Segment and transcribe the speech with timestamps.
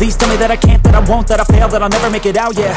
[0.00, 2.08] Please tell me that I can't, that I won't, that I fail, that I'll never
[2.08, 2.74] make it out, yeah.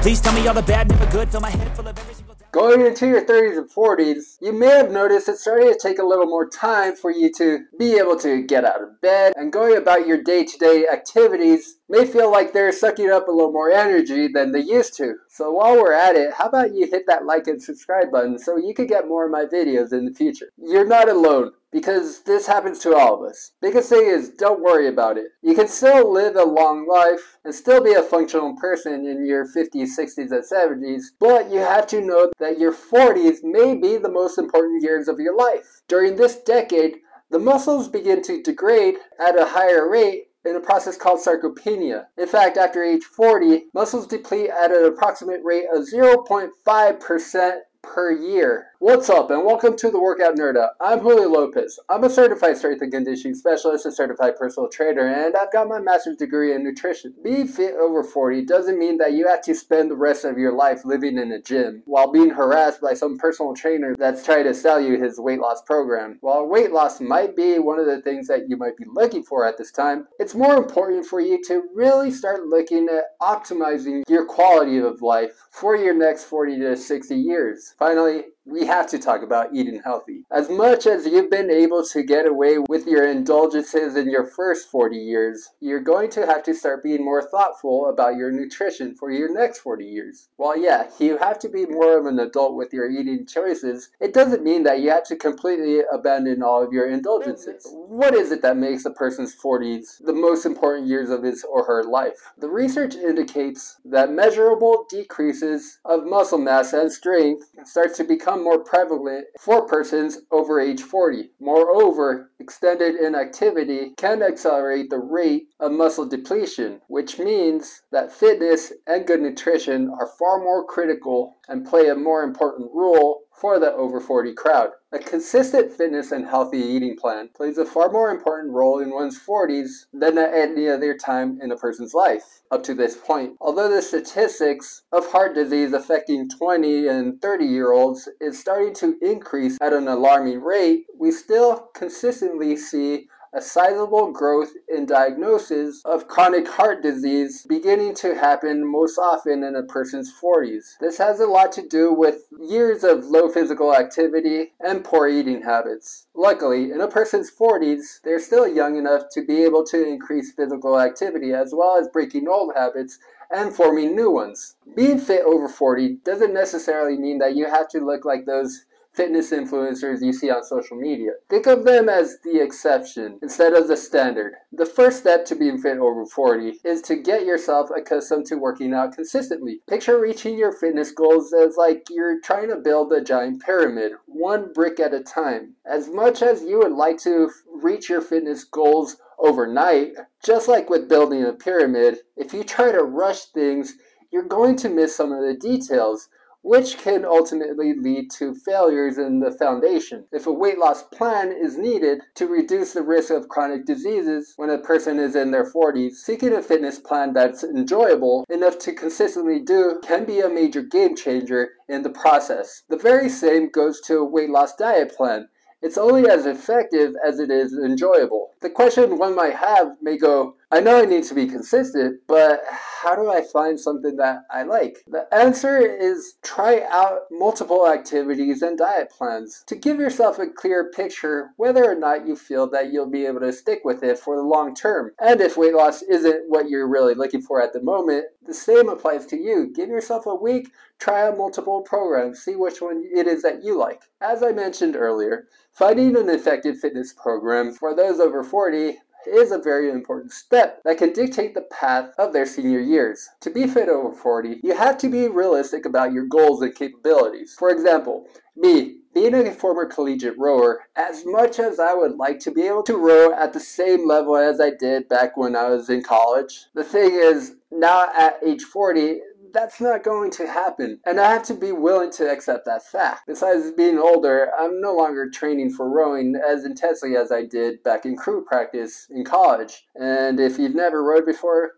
[0.00, 2.36] Please tell me all the bad, never good, fill my head full of every single
[2.52, 6.04] Going into your 30s and 40s, you may have noticed it's starting to take a
[6.04, 9.76] little more time for you to be able to get out of bed and going
[9.76, 13.70] about your day to day activities may feel like they're sucking up a little more
[13.70, 15.14] energy than they used to.
[15.28, 18.56] So while we're at it, how about you hit that like and subscribe button so
[18.56, 20.52] you can get more of my videos in the future.
[20.56, 23.52] You're not alone because this happens to all of us.
[23.60, 25.26] Biggest thing is don't worry about it.
[25.42, 29.46] You can still live a long life and still be a functional person in your
[29.46, 34.10] 50s, 60s, and 70s, but you have to know that your 40s may be the
[34.10, 35.82] most important years of your life.
[35.88, 36.96] During this decade,
[37.30, 42.06] the muscles begin to degrade at a higher rate in a process called sarcopenia.
[42.18, 48.68] In fact, after age 40, muscles deplete at an approximate rate of 0.5% per year.
[48.78, 50.70] What's up, and welcome to the Workout Nerd Out.
[50.80, 51.78] I'm Julio Lopez.
[51.88, 55.78] I'm a certified strength and conditioning specialist and certified personal trainer, and I've got my
[55.80, 57.14] master's degree in nutrition.
[57.22, 60.52] Being fit over 40 doesn't mean that you have to spend the rest of your
[60.52, 64.54] life living in a gym while being harassed by some personal trainer that's trying to
[64.54, 66.18] sell you his weight loss program.
[66.22, 69.46] While weight loss might be one of the things that you might be looking for
[69.46, 74.24] at this time, it's more important for you to really start looking at optimizing your
[74.24, 77.71] quality of life for your next 40 to 60 years.
[77.78, 80.24] Finally, we have to talk about eating healthy.
[80.30, 84.68] As much as you've been able to get away with your indulgences in your first
[84.70, 89.10] 40 years, you're going to have to start being more thoughtful about your nutrition for
[89.12, 90.28] your next 40 years.
[90.36, 94.12] While, yeah, you have to be more of an adult with your eating choices, it
[94.12, 97.66] doesn't mean that you have to completely abandon all of your indulgences.
[97.70, 101.64] What is it that makes a person's 40s the most important years of his or
[101.64, 102.18] her life?
[102.38, 108.44] The research indicates that measurable decreases of muscle mass and strength starts to become become
[108.44, 111.30] more prevalent for persons over age 40.
[111.40, 119.06] Moreover, extended inactivity can accelerate the rate of muscle depletion, which means that fitness and
[119.06, 124.00] good nutrition are far more critical and play a more important role for the over
[124.00, 124.70] 40 crowd.
[124.94, 129.18] A consistent fitness and healthy eating plan plays a far more important role in one's
[129.18, 133.36] 40s than at any other time in a person's life up to this point.
[133.40, 138.98] Although the statistics of heart disease affecting 20 and 30 year olds is starting to
[139.00, 146.06] increase at an alarming rate, we still consistently see a sizable growth in diagnosis of
[146.06, 150.74] chronic heart disease beginning to happen most often in a person's 40s.
[150.80, 155.40] This has a lot to do with years of low physical activity and poor eating
[155.42, 156.06] habits.
[156.14, 160.78] Luckily, in a person's 40s, they're still young enough to be able to increase physical
[160.78, 162.98] activity as well as breaking old habits
[163.34, 164.56] and forming new ones.
[164.76, 169.30] Being fit over 40 doesn't necessarily mean that you have to look like those fitness
[169.30, 171.12] influencers you see on social media.
[171.30, 174.34] Think of them as the exception instead of the standard.
[174.52, 178.74] The first step to being fit over 40 is to get yourself accustomed to working
[178.74, 179.60] out consistently.
[179.68, 184.52] Picture reaching your fitness goals as like you're trying to build a giant pyramid, one
[184.52, 185.54] brick at a time.
[185.64, 187.30] As much as you would like to
[187.62, 189.92] reach your fitness goals overnight,
[190.24, 193.76] just like with building a pyramid, if you try to rush things,
[194.12, 196.08] you're going to miss some of the details
[196.42, 200.04] which can ultimately lead to failures in the foundation.
[200.12, 204.50] If a weight loss plan is needed to reduce the risk of chronic diseases when
[204.50, 209.40] a person is in their 40s, seeking a fitness plan that's enjoyable enough to consistently
[209.40, 212.62] do can be a major game changer in the process.
[212.68, 215.28] The very same goes to a weight loss diet plan.
[215.62, 220.34] It's only as effective as it is enjoyable the question one might have may go,
[220.50, 222.40] I know I need to be consistent, but
[222.82, 224.82] how do I find something that I like?
[224.86, 230.70] The answer is try out multiple activities and diet plans to give yourself a clear
[230.76, 234.14] picture whether or not you feel that you'll be able to stick with it for
[234.16, 234.90] the long term.
[235.00, 238.68] And if weight loss isn't what you're really looking for at the moment, the same
[238.68, 239.50] applies to you.
[239.54, 243.56] Give yourself a week, try out multiple programs, see which one it is that you
[243.56, 243.82] like.
[244.02, 248.78] As I mentioned earlier, finding an effective fitness program for those over 40
[249.10, 253.06] is a very important step that can dictate the path of their senior years.
[253.20, 257.34] To be fit over 40, you have to be realistic about your goals and capabilities.
[257.38, 258.06] For example,
[258.36, 262.62] me, being a former collegiate rower, as much as I would like to be able
[262.62, 266.46] to row at the same level as I did back when I was in college,
[266.54, 268.98] the thing is, now at age 40,
[269.32, 270.78] that's not going to happen.
[270.84, 273.02] And I have to be willing to accept that fact.
[273.06, 277.84] Besides being older, I'm no longer training for rowing as intensely as I did back
[277.84, 279.64] in crew practice in college.
[279.74, 281.52] And if you've never rowed before,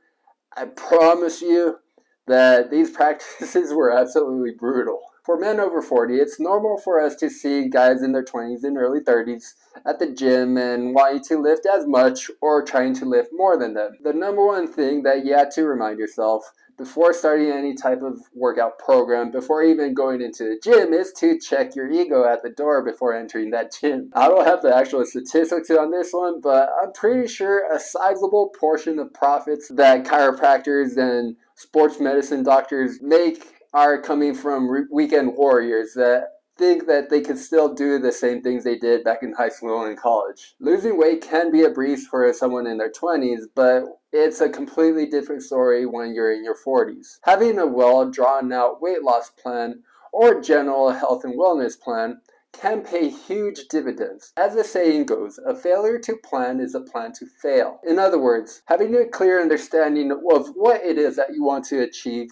[0.57, 1.79] I promise you
[2.27, 5.01] that these practices were absolutely brutal.
[5.25, 8.77] For men over 40, it's normal for us to see guys in their 20s and
[8.77, 9.55] early 30s
[9.87, 13.73] at the gym and wanting to lift as much or trying to lift more than
[13.73, 13.93] them.
[14.03, 16.45] The number one thing that you have to remind yourself
[16.77, 21.39] before starting any type of workout program, before even going into the gym, is to
[21.39, 24.11] check your ego at the door before entering that gym.
[24.15, 28.51] I don't have the actual statistics on this one, but I'm pretty sure a sizable
[28.59, 35.93] portion of profits that chiropractors and sports medicine doctors make are coming from weekend warriors
[35.95, 39.49] that think that they can still do the same things they did back in high
[39.49, 40.55] school and college.
[40.61, 45.07] Losing weight can be a breeze for someone in their 20s, but it's a completely
[45.07, 47.19] different story when you're in your 40s.
[47.25, 52.21] Having a well drawn out weight loss plan or general health and wellness plan
[52.53, 54.33] can pay huge dividends.
[54.37, 57.81] As the saying goes, a failure to plan is a plan to fail.
[57.85, 60.21] In other words, having a clear understanding of
[60.55, 62.29] what it is that you want to achieve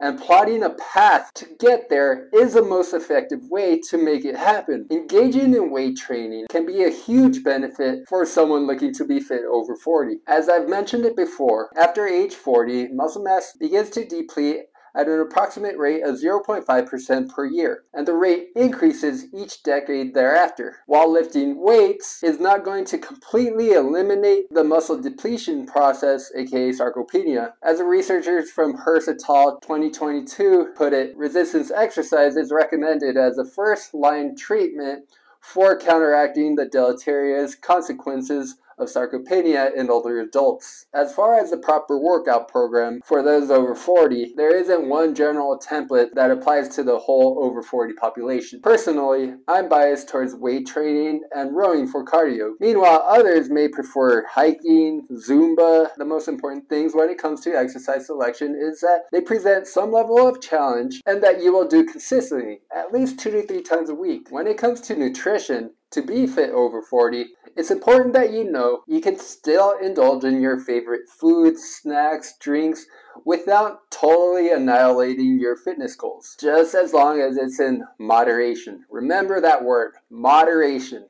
[0.00, 4.36] and plotting a path to get there is the most effective way to make it
[4.36, 4.86] happen.
[4.90, 9.42] Engaging in weight training can be a huge benefit for someone looking to be fit
[9.50, 10.16] over 40.
[10.26, 14.60] As I've mentioned it before, after age 40, muscle mass begins to deplete
[14.94, 20.76] at an approximate rate of 0.5% per year, and the rate increases each decade thereafter.
[20.86, 27.52] While lifting weights is not going to completely eliminate the muscle depletion process, aka sarcopenia,
[27.62, 29.58] as the researchers from Hurst et al.
[29.60, 35.06] 2022 put it, resistance exercise is recommended as a first line treatment
[35.40, 40.86] for counteracting the deleterious consequences of sarcopenia in older adults.
[40.92, 45.58] As far as the proper workout program for those over 40, there isn't one general
[45.58, 48.60] template that applies to the whole over 40 population.
[48.60, 52.52] Personally, I'm biased towards weight training and rowing for cardio.
[52.60, 55.88] Meanwhile, others may prefer hiking, Zumba.
[55.96, 59.92] The most important things when it comes to exercise selection is that they present some
[59.92, 63.88] level of challenge and that you will do consistently, at least two to three times
[63.90, 64.26] a week.
[64.30, 67.26] When it comes to nutrition, to be fit over 40,
[67.56, 72.86] it's important that you know you can still indulge in your favorite foods, snacks, drinks
[73.26, 78.84] without totally annihilating your fitness goals, just as long as it's in moderation.
[78.90, 81.08] Remember that word, moderation.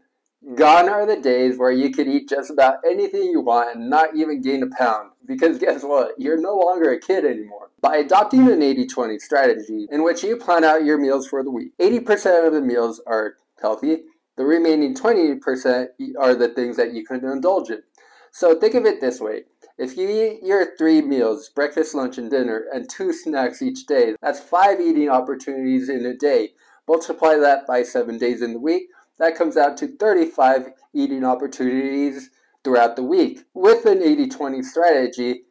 [0.56, 4.16] Gone are the days where you could eat just about anything you want and not
[4.16, 5.12] even gain a pound.
[5.24, 6.18] Because guess what?
[6.18, 7.70] You're no longer a kid anymore.
[7.80, 11.50] By adopting an 80 20 strategy in which you plan out your meals for the
[11.52, 13.98] week, 80% of the meals are healthy,
[14.36, 15.88] the remaining 20%
[16.18, 17.82] are the things that you can indulge in.
[18.30, 19.44] So think of it this way.
[19.78, 24.14] If you eat your three meals, breakfast, lunch, and dinner, and two snacks each day,
[24.22, 26.52] that's five eating opportunities in a day.
[26.88, 28.88] Multiply that by seven days in the week,
[29.18, 32.30] that comes out to 35 eating opportunities
[32.64, 33.44] throughout the week.
[33.54, 35.42] With an 80 20 strategy,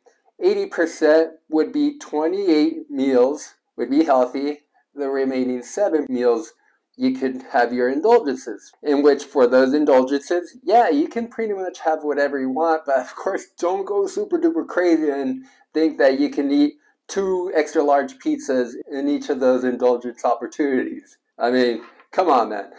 [0.44, 4.62] 80% would be 28 meals, would be healthy,
[4.96, 6.54] the remaining seven meals
[6.98, 11.80] you could have your indulgences, in which for those indulgences, yeah, you can pretty much
[11.80, 16.20] have whatever you want, but of course, don't go super duper crazy and think that
[16.20, 16.74] you can eat
[17.08, 21.18] two extra large pizzas in each of those indulgence opportunities.
[21.38, 22.70] I mean, come on, man.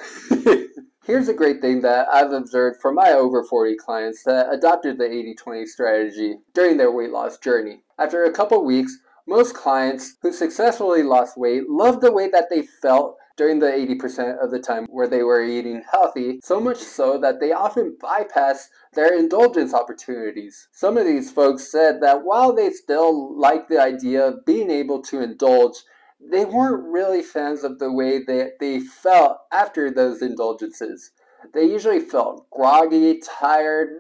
[1.05, 5.05] Here's a great thing that I've observed from my over 40 clients that adopted the
[5.05, 7.83] 80 20 strategy during their weight loss journey.
[7.99, 12.63] After a couple weeks, most clients who successfully lost weight loved the way that they
[12.81, 17.19] felt during the 80% of the time where they were eating healthy, so much so
[17.19, 20.69] that they often bypass their indulgence opportunities.
[20.73, 25.01] Some of these folks said that while they still liked the idea of being able
[25.03, 25.77] to indulge,
[26.21, 31.11] they weren't really fans of the way that they felt after those indulgences.
[31.55, 33.91] They usually felt groggy, tired,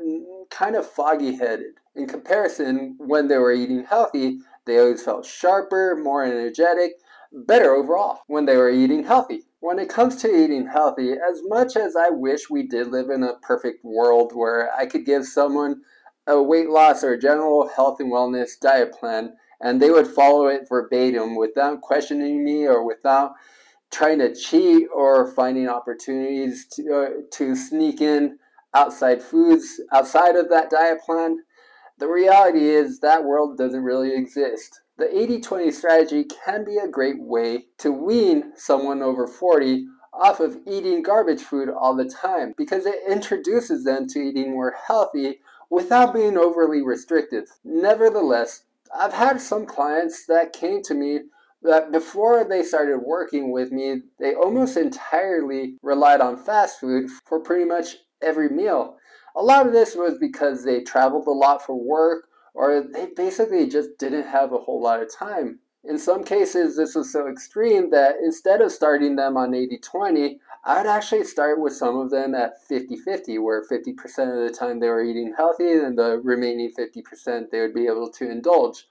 [0.50, 1.72] kind of foggy headed.
[1.96, 6.92] In comparison, when they were eating healthy, they always felt sharper, more energetic,
[7.32, 9.42] better overall when they were eating healthy.
[9.60, 13.22] When it comes to eating healthy, as much as I wish we did live in
[13.22, 15.82] a perfect world where I could give someone
[16.26, 20.68] a weight loss or general health and wellness diet plan and they would follow it
[20.68, 23.32] verbatim without questioning me or without
[23.92, 28.38] trying to cheat or finding opportunities to, uh, to sneak in
[28.74, 31.38] outside foods outside of that diet plan.
[31.98, 34.81] The reality is that world doesn't really exist.
[35.02, 40.38] The 80 20 strategy can be a great way to wean someone over 40 off
[40.38, 45.40] of eating garbage food all the time because it introduces them to eating more healthy
[45.70, 47.46] without being overly restrictive.
[47.64, 48.62] Nevertheless,
[48.96, 51.22] I've had some clients that came to me
[51.62, 57.40] that before they started working with me, they almost entirely relied on fast food for
[57.40, 58.94] pretty much every meal.
[59.34, 63.68] A lot of this was because they traveled a lot for work or they basically
[63.68, 65.58] just didn't have a whole lot of time.
[65.84, 70.40] In some cases, this was so extreme that instead of starting them on 80 20,
[70.64, 74.56] I would actually start with some of them at 50 50, where 50% of the
[74.56, 78.86] time they were eating healthy, and the remaining 50% they would be able to indulge.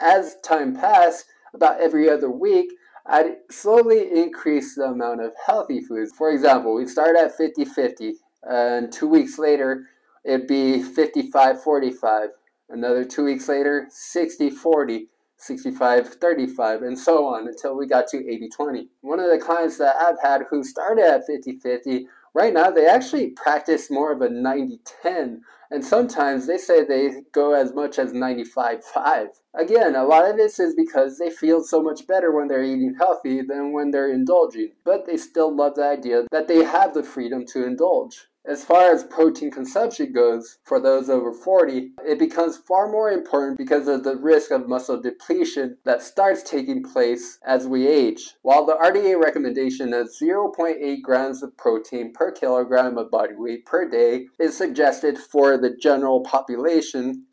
[0.00, 2.72] As time passed, about every other week,
[3.06, 6.12] I'd slowly increase the amount of healthy foods.
[6.16, 8.14] For example, we'd start at 50 50,
[8.44, 9.84] and two weeks later,
[10.24, 12.30] it'd be 55 45.
[12.72, 15.08] Another two weeks later, 60 40,
[15.38, 18.88] 65 35, and so on until we got to 80 20.
[19.00, 22.86] One of the clients that I've had who started at 50 50, right now they
[22.86, 27.98] actually practice more of a 90 10, and sometimes they say they go as much
[27.98, 29.28] as 95 5.
[29.58, 32.94] Again, a lot of this is because they feel so much better when they're eating
[32.96, 37.02] healthy than when they're indulging, but they still love the idea that they have the
[37.02, 38.28] freedom to indulge.
[38.46, 43.58] As far as protein consumption goes, for those over 40, it becomes far more important
[43.58, 48.36] because of the risk of muscle depletion that starts taking place as we age.
[48.40, 53.86] While the RDA recommendation of 0.8 grams of protein per kilogram of body weight per
[53.86, 57.26] day is suggested for the general population,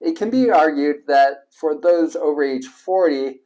[0.00, 3.42] it can be argued that for those over age 40,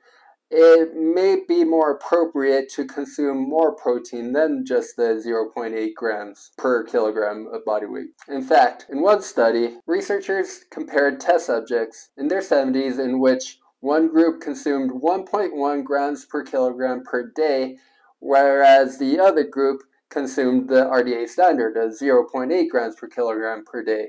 [0.51, 6.83] it may be more appropriate to consume more protein than just the 0.8 grams per
[6.85, 8.09] kilogram of body weight.
[8.29, 14.09] In fact, in one study, researchers compared test subjects in their 70s in which one
[14.09, 17.77] group consumed 1.1 grams per kilogram per day,
[18.21, 24.09] whereas the other group consumed the RDA standard of 0.8 grams per kilogram per day.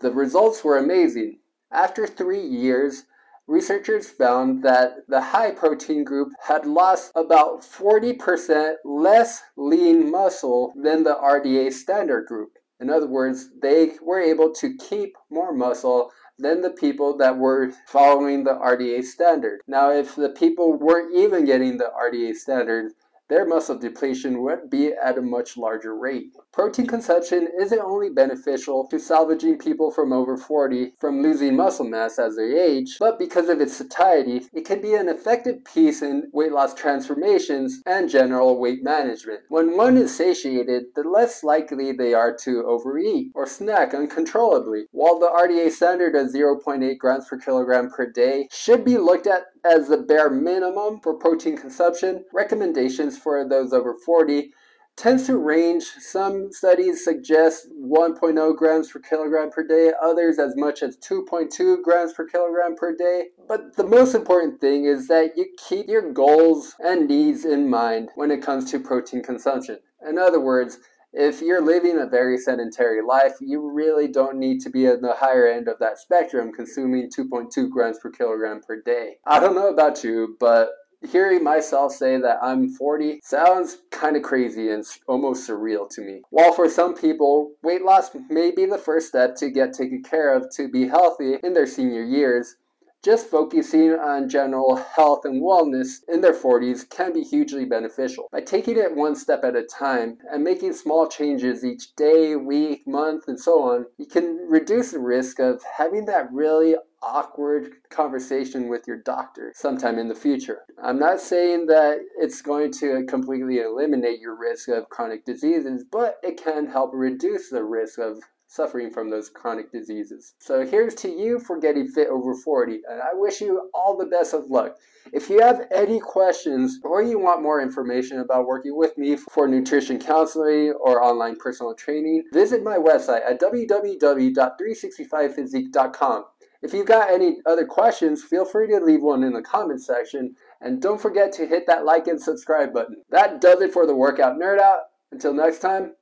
[0.00, 1.38] The results were amazing.
[1.70, 3.04] After three years,
[3.46, 11.02] researchers found that the high protein group had lost about 40% less lean muscle than
[11.02, 12.52] the RDA standard group.
[12.80, 17.72] In other words, they were able to keep more muscle than the people that were
[17.86, 19.60] following the RDA standard.
[19.68, 22.92] Now, if the people weren't even getting the RDA standard,
[23.34, 26.28] their muscle depletion would be at a much larger rate.
[26.52, 32.20] Protein consumption isn't only beneficial to salvaging people from over 40 from losing muscle mass
[32.20, 36.30] as they age, but because of its satiety, it can be an effective piece in
[36.32, 39.40] weight loss transformations and general weight management.
[39.48, 44.84] When one is satiated, the less likely they are to overeat or snack uncontrollably.
[44.92, 49.42] While the RDA standard of 0.8 grams per kilogram per day should be looked at
[49.64, 54.52] as the bare minimum for protein consumption, recommendations for those over 40
[54.96, 55.82] tends to range.
[56.00, 62.12] Some studies suggest 1.0 grams per kilogram per day, others as much as 2.2 grams
[62.12, 63.28] per kilogram per day.
[63.48, 68.10] But the most important thing is that you keep your goals and needs in mind
[68.14, 69.78] when it comes to protein consumption.
[70.08, 70.78] In other words,
[71.14, 75.14] if you're living a very sedentary life, you really don't need to be in the
[75.14, 79.14] higher end of that spectrum, consuming 2.2 grams per kilogram per day.
[79.26, 80.70] I don't know about you, but
[81.08, 86.22] hearing myself say that I'm 40 sounds kind of crazy and almost surreal to me.
[86.30, 90.34] While for some people, weight loss may be the first step to get taken care
[90.34, 92.56] of to be healthy in their senior years,
[93.04, 98.26] just focusing on general health and wellness in their 40s can be hugely beneficial.
[98.32, 102.86] By taking it one step at a time and making small changes each day, week,
[102.86, 108.70] month, and so on, you can reduce the risk of having that really awkward conversation
[108.70, 110.60] with your doctor sometime in the future.
[110.82, 116.14] I'm not saying that it's going to completely eliminate your risk of chronic diseases, but
[116.22, 118.22] it can help reduce the risk of
[118.54, 120.34] suffering from those chronic diseases.
[120.38, 124.06] So here's to you for getting fit over 40, and I wish you all the
[124.06, 124.76] best of luck.
[125.12, 129.48] If you have any questions or you want more information about working with me for
[129.48, 136.24] nutrition counseling or online personal training, visit my website at www.365physique.com.
[136.62, 140.36] If you've got any other questions, feel free to leave one in the comments section.
[140.62, 143.02] And don't forget to hit that like and subscribe button.
[143.10, 144.78] That does it for the Workout Nerd Out.
[145.12, 145.92] Until next time,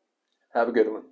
[0.54, 1.02] have a good one.